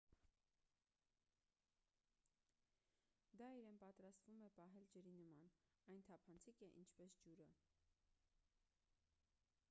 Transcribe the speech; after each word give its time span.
դա 3.41 3.49
իրեն 3.57 3.77
պատրաստվում 3.83 4.41
է 4.47 4.49
պահել 4.55 4.87
ջրի 4.95 5.13
նման 5.19 5.45
այն 5.95 6.01
թափանցիկ 6.09 6.63
է 6.69 6.71
ինչպես 6.85 7.19
ջուրը 7.27 7.47